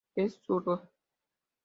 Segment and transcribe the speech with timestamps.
[0.15, 0.81] Es zurdo.